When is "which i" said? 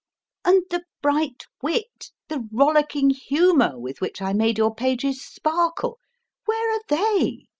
4.01-4.33